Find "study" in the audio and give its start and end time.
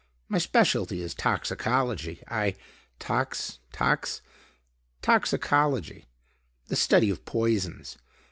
6.75-7.11